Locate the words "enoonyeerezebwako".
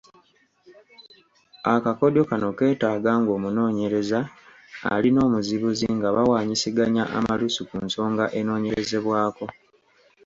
8.39-9.45